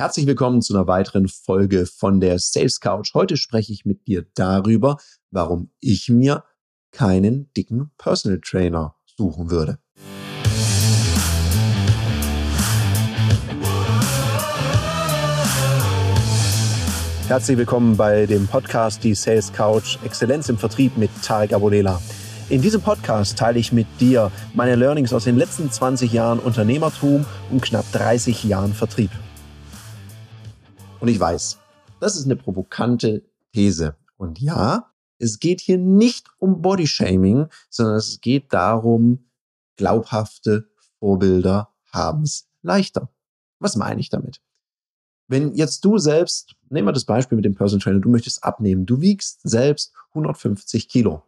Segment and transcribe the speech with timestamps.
[0.00, 3.12] Herzlich willkommen zu einer weiteren Folge von der Sales Couch.
[3.12, 4.96] Heute spreche ich mit dir darüber,
[5.30, 6.42] warum ich mir
[6.90, 9.78] keinen dicken Personal Trainer suchen würde.
[17.28, 22.00] Herzlich willkommen bei dem Podcast Die Sales Couch Exzellenz im Vertrieb mit Tarek Abodela.
[22.48, 27.26] In diesem Podcast teile ich mit dir meine Learnings aus den letzten 20 Jahren Unternehmertum
[27.50, 29.10] und knapp 30 Jahren Vertrieb.
[31.00, 31.58] Und ich weiß,
[31.98, 33.96] das ist eine provokante These.
[34.16, 39.30] Und ja, es geht hier nicht um Bodyshaming, sondern es geht darum,
[39.76, 43.10] glaubhafte Vorbilder haben es leichter.
[43.58, 44.42] Was meine ich damit?
[45.26, 48.84] Wenn jetzt du selbst, nehmen wir das Beispiel mit dem Personal Trainer, du möchtest abnehmen,
[48.84, 51.22] du wiegst selbst 150 Kilo.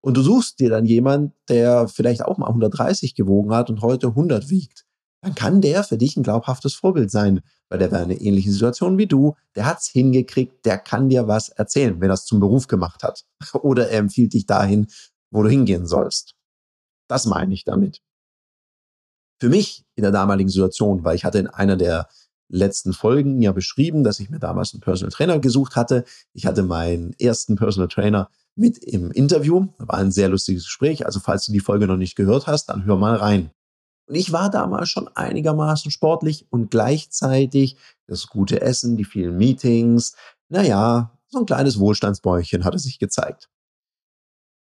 [0.00, 4.08] Und du suchst dir dann jemand, der vielleicht auch mal 130 gewogen hat und heute
[4.08, 4.87] 100 wiegt
[5.20, 8.52] dann kann der für dich ein glaubhaftes Vorbild sein, weil der war in einer ähnlichen
[8.52, 12.40] Situation wie du, der hat's hingekriegt, der kann dir was erzählen, wenn er es zum
[12.40, 13.24] Beruf gemacht hat.
[13.54, 14.86] Oder er empfiehlt dich dahin,
[15.30, 16.34] wo du hingehen sollst.
[17.08, 18.00] Das meine ich damit.
[19.40, 22.08] Für mich in der damaligen Situation, weil ich hatte in einer der
[22.48, 26.04] letzten Folgen ja beschrieben, dass ich mir damals einen Personal Trainer gesucht hatte.
[26.32, 29.68] Ich hatte meinen ersten Personal Trainer mit im Interview.
[29.78, 31.06] War ein sehr lustiges Gespräch.
[31.06, 33.50] Also falls du die Folge noch nicht gehört hast, dann hör mal rein.
[34.08, 40.16] Und ich war damals schon einigermaßen sportlich und gleichzeitig das gute Essen, die vielen Meetings,
[40.48, 43.50] naja, so ein kleines Wohlstandsbäuchchen hatte sich gezeigt.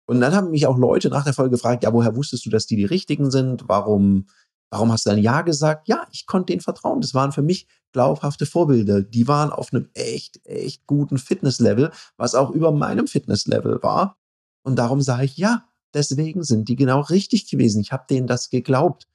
[0.05, 2.65] Und dann haben mich auch Leute nach der Folge gefragt, ja, woher wusstest du, dass
[2.65, 3.67] die die richtigen sind?
[3.67, 4.27] Warum,
[4.69, 5.87] warum hast du dann Ja gesagt?
[5.87, 6.99] Ja, ich konnte denen vertrauen.
[6.99, 9.01] Das waren für mich glaubhafte Vorbilder.
[9.01, 14.17] Die waren auf einem echt, echt guten Fitnesslevel, was auch über meinem Fitnesslevel war.
[14.63, 17.79] Und darum sage ich, ja, deswegen sind die genau richtig gewesen.
[17.79, 19.07] Ich habe denen das geglaubt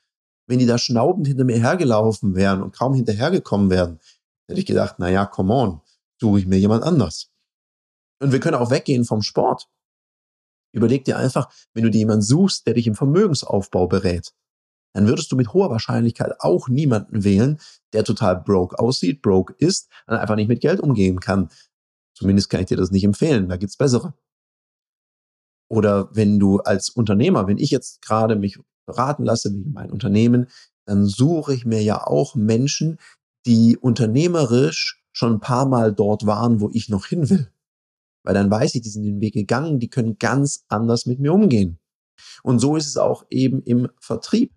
[0.53, 4.01] wenn die da schnaubend hinter mir hergelaufen wären und kaum hinterhergekommen wären,
[4.47, 5.81] hätte ich gedacht, na ja, come on,
[6.21, 7.31] suche ich mir jemand anders.
[8.21, 9.71] Und wir können auch weggehen vom Sport.
[10.75, 14.35] Überleg dir einfach, wenn du dir jemanden suchst, der dich im Vermögensaufbau berät,
[14.93, 17.59] dann würdest du mit hoher Wahrscheinlichkeit auch niemanden wählen,
[17.95, 21.49] der total broke aussieht, broke ist, und einfach nicht mit Geld umgehen kann.
[22.15, 24.13] Zumindest kann ich dir das nicht empfehlen, da gibt's bessere.
[25.71, 30.49] Oder wenn du als Unternehmer, wenn ich jetzt gerade mich beraten lasse wegen meinem Unternehmen,
[30.85, 32.99] dann suche ich mir ja auch Menschen,
[33.47, 37.53] die unternehmerisch schon ein paar Mal dort waren, wo ich noch hin will.
[38.25, 41.33] Weil dann weiß ich, die sind den Weg gegangen, die können ganz anders mit mir
[41.33, 41.79] umgehen.
[42.43, 44.55] Und so ist es auch eben im Vertrieb.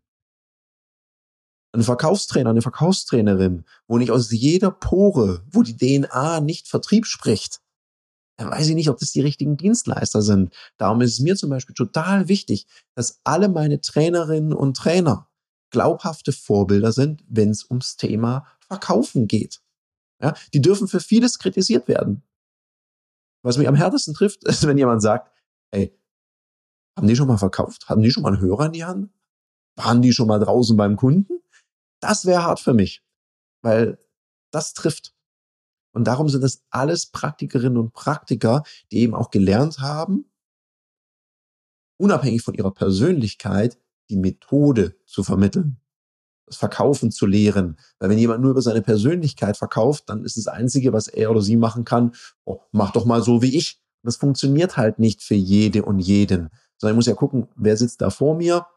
[1.74, 7.62] Ein Verkaufstrainer, eine Verkaufstrainerin, wo nicht aus jeder Pore, wo die DNA nicht Vertrieb spricht,
[8.38, 10.54] dann weiß ich nicht, ob das die richtigen Dienstleister sind.
[10.78, 15.30] Darum ist es mir zum Beispiel total wichtig, dass alle meine Trainerinnen und Trainer
[15.72, 19.62] glaubhafte Vorbilder sind, wenn es ums Thema Verkaufen geht.
[20.22, 22.24] Ja, die dürfen für vieles kritisiert werden.
[23.44, 25.32] Was mich am härtesten trifft, ist, wenn jemand sagt,
[25.72, 25.98] ey,
[26.98, 27.90] haben die schon mal verkauft?
[27.90, 29.12] Haben die schon mal einen Hörer in die Hand?
[29.76, 31.42] Waren die schon mal draußen beim Kunden?
[32.00, 33.04] Das wäre hart für mich,
[33.62, 34.00] weil
[34.52, 35.15] das trifft.
[35.96, 40.26] Und darum sind es alles Praktikerinnen und Praktiker, die eben auch gelernt haben,
[41.98, 43.80] unabhängig von ihrer Persönlichkeit,
[44.10, 45.78] die Methode zu vermitteln,
[46.48, 47.78] das Verkaufen zu lehren.
[47.98, 51.42] Weil wenn jemand nur über seine Persönlichkeit verkauft, dann ist das Einzige, was er oder
[51.42, 52.14] sie machen kann,
[52.44, 53.82] oh, mach doch mal so wie ich.
[54.04, 56.50] das funktioniert halt nicht für jede und jeden.
[56.78, 58.68] Sondern ich muss ja gucken, wer sitzt da vor mir,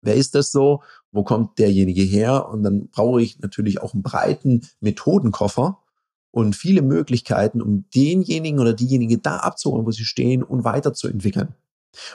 [0.00, 0.84] Wer ist das so?
[1.10, 2.48] Wo kommt derjenige her?
[2.48, 5.82] Und dann brauche ich natürlich auch einen breiten Methodenkoffer,
[6.30, 11.54] und viele Möglichkeiten, um denjenigen oder diejenige da abzuholen, wo sie stehen und weiterzuentwickeln.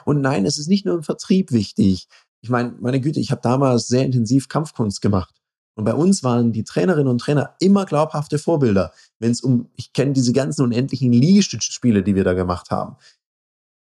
[0.05, 2.07] Und nein, es ist nicht nur im Vertrieb wichtig.
[2.41, 5.33] Ich meine, meine Güte, ich habe damals sehr intensiv Kampfkunst gemacht.
[5.75, 9.91] Und bei uns waren die Trainerinnen und Trainer immer glaubhafte Vorbilder, wenn es um, ich
[9.93, 12.97] kenne diese ganzen unendlichen Liegestützspiele, die wir da gemacht haben.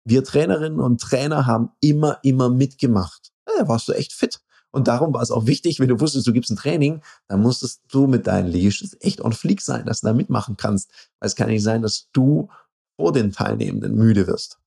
[0.05, 3.31] Wir Trainerinnen und Trainer haben immer, immer mitgemacht.
[3.45, 4.41] Da warst du echt fit.
[4.73, 7.83] Und darum war es auch wichtig, wenn du wusstest, du gibst ein Training, dann musstest
[7.89, 10.89] du mit deinen Liegestützen echt on fleek sein, dass du da mitmachen kannst.
[11.19, 12.49] Weil es kann nicht sein, dass du
[12.97, 14.59] vor den Teilnehmenden müde wirst.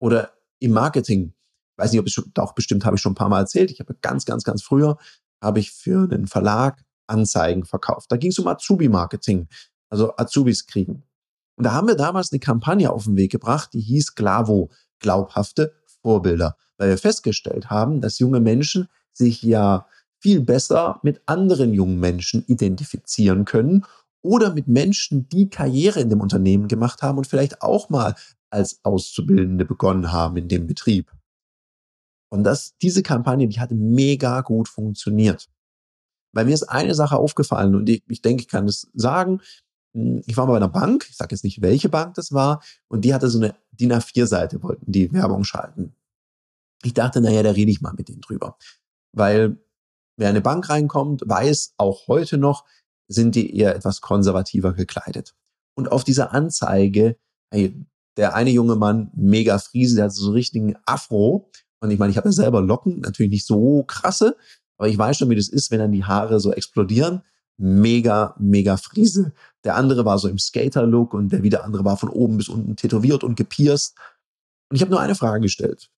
[0.00, 1.34] Oder im Marketing,
[1.76, 3.70] weiß nicht, ob ich schon, auch bestimmt habe ich schon ein paar Mal erzählt.
[3.70, 4.98] Ich habe ganz, ganz, ganz früher
[5.40, 8.10] habe ich für einen Verlag Anzeigen verkauft.
[8.10, 9.48] Da ging es um Azubi-Marketing,
[9.88, 11.04] also Azubis kriegen.
[11.56, 15.74] Und da haben wir damals eine Kampagne auf den Weg gebracht, die hieß Glavo, glaubhafte
[16.02, 19.86] Vorbilder, weil wir festgestellt haben, dass junge Menschen sich ja
[20.20, 23.84] viel besser mit anderen jungen Menschen identifizieren können
[24.22, 28.14] oder mit Menschen, die Karriere in dem Unternehmen gemacht haben und vielleicht auch mal
[28.50, 31.10] als Auszubildende begonnen haben in dem Betrieb.
[32.30, 35.50] Und das, diese Kampagne, die hatte mega gut funktioniert.
[36.34, 39.40] Weil mir ist eine Sache aufgefallen und ich, ich denke, ich kann es sagen.
[39.94, 42.62] Hm, ich war mal bei einer Bank, ich sage jetzt nicht, welche Bank das war,
[42.88, 45.94] und die hatte so eine DIN A4-Seite, wollten die Werbung schalten.
[46.82, 48.56] Ich dachte, naja, da rede ich mal mit denen drüber.
[49.12, 49.58] Weil
[50.16, 52.64] wer in eine Bank reinkommt, weiß auch heute noch,
[53.08, 55.34] sind die eher etwas konservativer gekleidet.
[55.74, 57.16] Und auf dieser Anzeige,
[57.50, 57.74] hey,
[58.16, 61.50] der eine junge Mann, mega Friese, der hat so einen richtigen Afro.
[61.80, 64.36] Und ich meine, ich habe ja selber Locken, natürlich nicht so krasse,
[64.78, 67.22] aber ich weiß schon, wie das ist, wenn dann die Haare so explodieren.
[67.58, 69.32] Mega, mega Friese.
[69.64, 72.76] Der andere war so im Skater-Look und der wieder andere war von oben bis unten
[72.76, 73.96] tätowiert und gepierst.
[74.70, 75.90] Und ich habe nur eine Frage gestellt.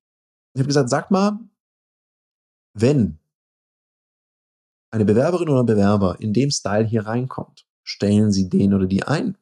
[0.55, 1.38] Ich habe gesagt, sag mal,
[2.74, 3.18] wenn
[4.90, 9.36] eine Bewerberin oder Bewerber in dem Style hier reinkommt, stellen Sie den oder die ein.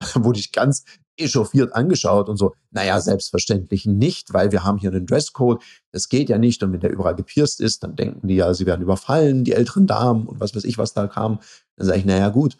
[0.14, 0.84] Wurde ich ganz
[1.16, 5.62] echauffiert angeschaut und so, naja, selbstverständlich nicht, weil wir haben hier einen Dresscode.
[5.92, 6.62] Das geht ja nicht.
[6.62, 9.86] Und wenn der überall gepierst ist, dann denken die ja, sie werden überfallen, die älteren
[9.86, 11.40] Damen und was weiß ich, was da kam.
[11.76, 12.56] Dann sage ich, naja, gut.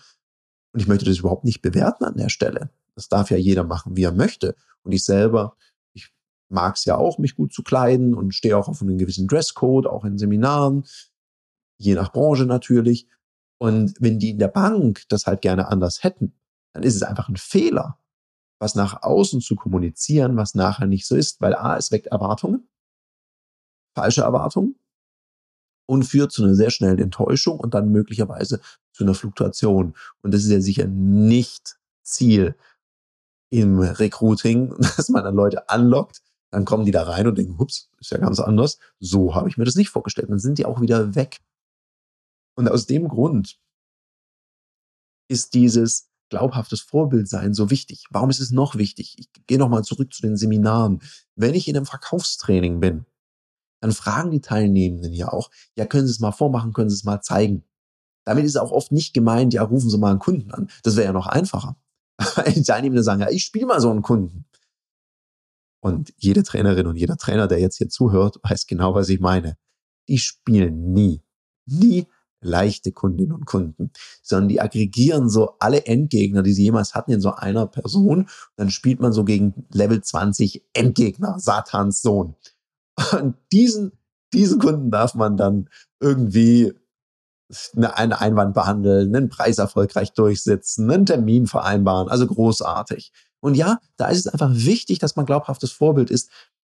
[0.72, 2.70] Und ich möchte das überhaupt nicht bewerten an der Stelle.
[2.94, 4.54] Das darf ja jeder machen, wie er möchte.
[4.82, 5.56] Und ich selber,
[6.52, 9.86] mag es ja auch, mich gut zu kleiden und stehe auch auf einen gewissen Dresscode,
[9.86, 10.84] auch in Seminaren
[11.82, 13.08] je nach Branche natürlich.
[13.58, 16.34] Und wenn die in der Bank das halt gerne anders hätten,
[16.72, 17.98] dann ist es einfach ein Fehler,
[18.58, 22.68] was nach außen zu kommunizieren, was nachher nicht so ist, weil A, es weckt Erwartungen,
[23.94, 24.76] falsche Erwartungen
[25.86, 28.60] und führt zu einer sehr schnellen Enttäuschung und dann möglicherweise
[28.92, 29.94] zu einer Fluktuation.
[30.22, 32.56] Und das ist ja sicher nicht Ziel
[33.50, 36.21] im Recruiting, dass man dann Leute anlockt,
[36.52, 38.78] dann kommen die da rein und denken, hups, ist ja ganz anders.
[39.00, 40.28] So habe ich mir das nicht vorgestellt.
[40.30, 41.40] Dann sind die auch wieder weg.
[42.54, 43.58] Und aus dem Grund
[45.28, 48.04] ist dieses glaubhaftes Vorbildsein so wichtig.
[48.10, 49.16] Warum ist es noch wichtig?
[49.18, 51.00] Ich gehe nochmal zurück zu den Seminaren.
[51.36, 53.06] Wenn ich in einem Verkaufstraining bin,
[53.80, 57.04] dann fragen die Teilnehmenden ja auch, ja, können Sie es mal vormachen, können Sie es
[57.04, 57.64] mal zeigen.
[58.26, 60.68] Damit ist auch oft nicht gemeint, ja, rufen Sie mal einen Kunden an.
[60.82, 61.76] Das wäre ja noch einfacher.
[62.54, 64.44] die Teilnehmenden sagen, ja, ich spiele mal so einen Kunden.
[65.82, 69.56] Und jede Trainerin und jeder Trainer, der jetzt hier zuhört, weiß genau, was ich meine.
[70.08, 71.22] Die spielen nie,
[71.66, 72.06] nie
[72.40, 73.90] leichte Kundinnen und Kunden,
[74.22, 78.28] sondern die aggregieren so alle Endgegner, die sie jemals hatten, in so einer Person.
[78.56, 82.36] dann spielt man so gegen Level 20 Endgegner, Satans Sohn.
[83.12, 83.92] Und diesen,
[84.32, 85.68] diesen Kunden darf man dann
[86.00, 86.72] irgendwie
[87.74, 93.12] einen Einwand behandeln, einen Preis erfolgreich durchsetzen, einen Termin vereinbaren, also großartig.
[93.42, 96.30] Und ja, da ist es einfach wichtig, dass man glaubhaftes Vorbild ist,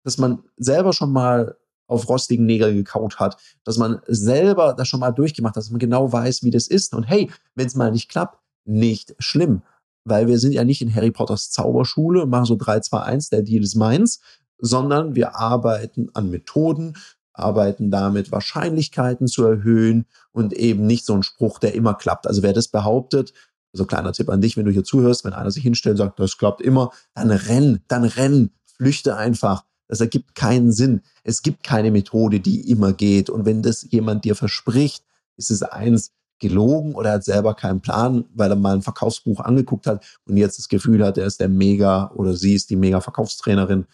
[0.04, 1.58] dass man selber schon mal
[1.88, 5.80] auf rostigen Nägeln gekaut hat, dass man selber das schon mal durchgemacht hat, dass man
[5.80, 6.94] genau weiß, wie das ist.
[6.94, 9.62] Und hey, wenn es mal nicht klappt, nicht schlimm,
[10.06, 13.42] weil wir sind ja nicht in Harry Potters Zauberschule machen so 3, 2, 1, der
[13.42, 14.22] Deal ist meins,
[14.58, 16.96] sondern wir arbeiten an Methoden,
[17.34, 22.28] arbeiten damit Wahrscheinlichkeiten zu erhöhen und eben nicht so ein Spruch, der immer klappt.
[22.28, 23.34] Also wer das behauptet,
[23.74, 26.20] also kleiner Tipp an dich, wenn du hier zuhörst, wenn einer sich hinstellt und sagt,
[26.20, 31.02] das klappt immer, dann renn, dann renn, flüchte einfach, das ergibt keinen Sinn.
[31.24, 33.30] Es gibt keine Methode, die immer geht.
[33.30, 35.04] Und wenn das jemand dir verspricht,
[35.38, 39.88] ist es eins gelogen oder hat selber keinen Plan, weil er mal ein Verkaufsbuch angeguckt
[39.88, 43.86] hat und jetzt das Gefühl hat, er ist der Mega oder sie ist die Mega-Verkaufstrainerin.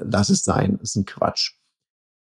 [0.00, 0.78] Lass es sein.
[0.80, 1.52] Das ist ein Quatsch.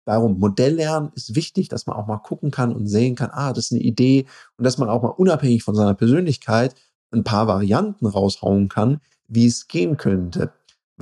[0.04, 3.66] Darum, Modelllernen ist wichtig, dass man auch mal gucken kann und sehen kann, ah, das
[3.66, 6.74] ist eine Idee und dass man auch mal unabhängig von seiner Persönlichkeit
[7.12, 10.52] ein paar Varianten raushauen kann, wie es gehen könnte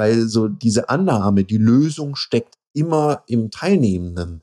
[0.00, 4.40] weil so diese Annahme, die Lösung steckt immer im Teilnehmenden.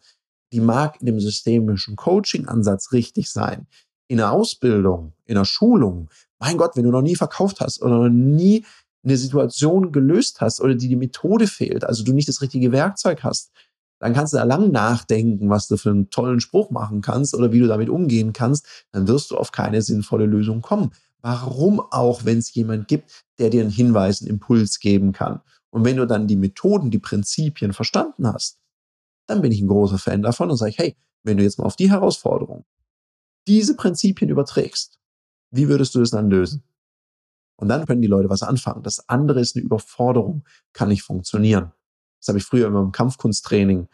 [0.54, 3.66] Die mag in dem systemischen Coaching-Ansatz richtig sein.
[4.08, 8.04] In der Ausbildung, in der Schulung, mein Gott, wenn du noch nie verkauft hast oder
[8.04, 8.66] noch nie
[9.04, 13.24] eine Situation gelöst hast oder die die Methode fehlt, also du nicht das richtige Werkzeug
[13.24, 13.52] hast,
[14.00, 17.52] dann kannst du da lang nachdenken, was du für einen tollen Spruch machen kannst oder
[17.52, 20.92] wie du damit umgehen kannst, dann wirst du auf keine sinnvolle Lösung kommen.
[21.22, 25.42] Warum auch, wenn es jemand gibt, der dir einen Hinweis, einen Impuls geben kann.
[25.72, 28.60] Und wenn du dann die Methoden, die Prinzipien verstanden hast,
[29.28, 31.76] dann bin ich ein großer Fan davon und sage, hey, wenn du jetzt mal auf
[31.76, 32.66] die Herausforderung
[33.48, 35.00] diese Prinzipien überträgst,
[35.52, 36.64] wie würdest du es dann lösen?
[37.60, 38.84] Und dann können die Leute was anfangen.
[38.84, 41.72] Das andere ist eine Überforderung, kann nicht funktionieren.
[42.20, 43.88] Das habe ich früher immer im Kampfkunsttraining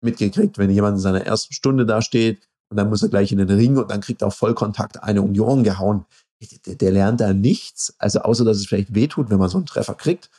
[0.00, 3.38] mitgekriegt, wenn jemand in seiner ersten Stunde da steht und dann muss er gleich in
[3.38, 6.06] den Ring und dann kriegt er auf Vollkontakt eine Ohren gehauen
[6.40, 9.66] der, der lernt da nichts, also außer dass es vielleicht wehtut, wenn man so einen
[9.66, 10.30] Treffer kriegt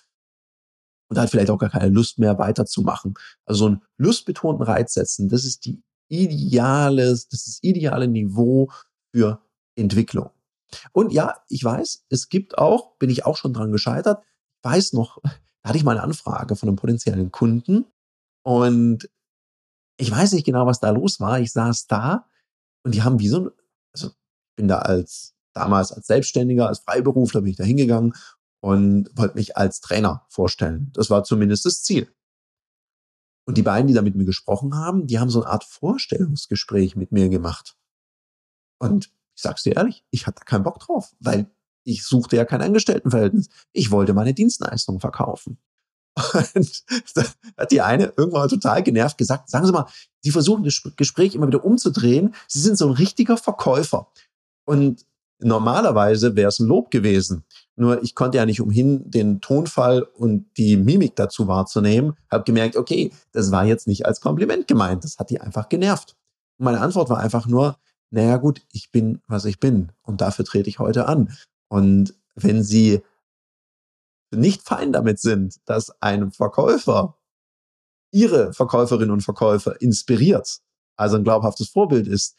[1.10, 3.16] und hat vielleicht auch gar keine Lust mehr weiterzumachen.
[3.46, 8.72] Also so einen lustbetonten Reiz setzen, das ist die ideale, das ist das ideale Niveau
[9.14, 9.42] für
[9.76, 10.30] Entwicklung.
[10.92, 14.24] Und ja, ich weiß, es gibt auch, bin ich auch schon dran gescheitert,
[14.62, 15.20] weiß noch,
[15.62, 17.86] da hatte ich mal eine Anfrage von einem potenziellen Kunden
[18.44, 19.10] und
[19.98, 21.40] ich weiß nicht genau, was da los war.
[21.40, 22.30] Ich saß da
[22.84, 23.52] und die haben wie so ein
[24.60, 28.14] bin da als damals als Selbstständiger, als Freiberufler bin ich da hingegangen
[28.62, 30.92] und wollte mich als Trainer vorstellen.
[30.94, 32.14] Das war zumindest das Ziel.
[33.48, 36.98] Und die beiden, die da mit mir gesprochen haben, die haben so eine Art Vorstellungsgespräch
[36.98, 37.78] mit mir gemacht.
[38.80, 41.50] Und ich sag's dir ehrlich, ich hatte keinen Bock drauf, weil
[41.84, 43.50] ich suchte ja kein Angestelltenverhältnis.
[43.74, 45.58] Ich wollte meine Dienstleistung verkaufen.
[46.56, 46.84] Und
[47.16, 47.24] da
[47.58, 49.88] hat die eine irgendwann total genervt gesagt, sagen Sie mal,
[50.22, 52.36] Sie versuchen das Gespräch immer wieder umzudrehen.
[52.48, 54.08] Sie sind so ein richtiger Verkäufer.
[54.66, 55.06] Und
[55.40, 57.46] normalerweise wäre es ein Lob gewesen.
[57.76, 62.18] Nur ich konnte ja nicht umhin, den Tonfall und die Mimik dazu wahrzunehmen.
[62.30, 65.06] Habe gemerkt, okay, das war jetzt nicht als Kompliment gemeint.
[65.06, 66.18] Das hat die einfach genervt.
[66.58, 67.78] Und meine Antwort war einfach nur,
[68.12, 69.92] naja gut, ich bin, was ich bin.
[70.02, 71.34] Und dafür trete ich heute an.
[71.70, 73.02] Und wenn Sie
[74.32, 77.18] nicht fein damit sind, dass ein Verkäufer
[78.12, 80.62] Ihre Verkäuferinnen und Verkäufer inspiriert,
[80.96, 82.36] also ein glaubhaftes Vorbild ist,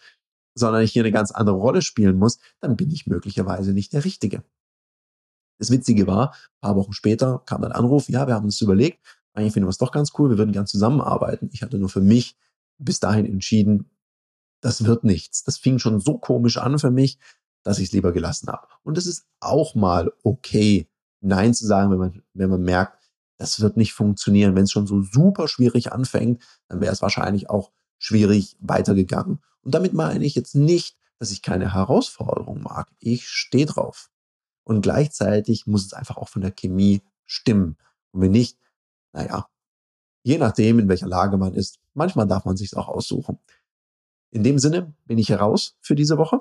[0.55, 4.05] sondern ich hier eine ganz andere Rolle spielen muss, dann bin ich möglicherweise nicht der
[4.05, 4.43] Richtige.
[5.59, 8.99] Das Witzige war, ein paar Wochen später kam ein Anruf, ja, wir haben uns überlegt,
[9.33, 11.51] eigentlich finden wir es doch ganz cool, wir würden gern zusammenarbeiten.
[11.53, 12.37] Ich hatte nur für mich
[12.79, 13.91] bis dahin entschieden,
[14.61, 15.45] das wird nichts.
[15.45, 17.19] Das fing schon so komisch an für mich,
[17.63, 18.67] dass ich es lieber gelassen habe.
[18.83, 20.89] Und es ist auch mal okay,
[21.21, 22.99] Nein zu sagen, wenn man, wenn man merkt,
[23.37, 24.55] das wird nicht funktionieren.
[24.55, 29.41] Wenn es schon so super schwierig anfängt, dann wäre es wahrscheinlich auch schwierig weitergegangen.
[29.63, 32.91] Und damit meine ich jetzt nicht, dass ich keine Herausforderung mag.
[32.99, 34.11] Ich stehe drauf.
[34.65, 37.77] Und gleichzeitig muss es einfach auch von der Chemie stimmen.
[38.13, 38.59] Und wenn nicht,
[39.13, 39.47] naja,
[40.23, 43.39] je nachdem, in welcher Lage man ist, manchmal darf man sich auch aussuchen.
[44.31, 46.41] In dem Sinne bin ich heraus für diese Woche.